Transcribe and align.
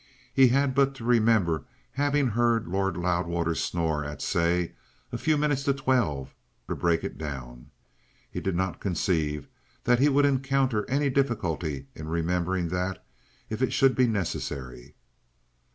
He 0.33 0.47
had 0.47 0.73
but 0.73 0.95
to 0.95 1.03
remember 1.03 1.65
having 1.91 2.29
heard 2.29 2.67
Lord 2.67 2.97
Loudwater 2.97 3.53
snore 3.53 4.03
at, 4.03 4.19
say, 4.19 4.73
a 5.11 5.17
few 5.19 5.37
minutes 5.37 5.61
to 5.65 5.75
twelve, 5.75 6.33
to 6.67 6.75
break 6.75 7.03
it 7.03 7.19
down. 7.19 7.69
He 8.31 8.41
did 8.41 8.55
not 8.55 8.81
conceive 8.81 9.47
that 9.83 9.99
he 9.99 10.09
would 10.09 10.25
encounter 10.25 10.89
any 10.89 11.11
difficulty 11.11 11.85
in 11.93 12.07
remembering 12.07 12.69
that 12.69 13.05
if 13.47 13.61
it 13.61 13.73
should 13.73 13.93
be 13.95 14.07
necessary. 14.07 14.95